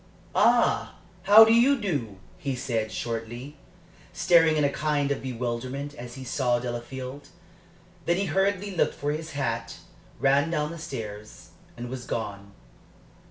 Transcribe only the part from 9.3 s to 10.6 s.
hat, ran